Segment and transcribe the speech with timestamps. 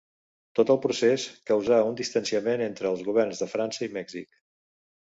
[0.59, 4.35] Tot el procés causà un distanciament entre els governs de França i Mèxic.